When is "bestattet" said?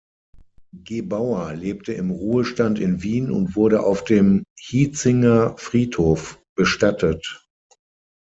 6.55-7.45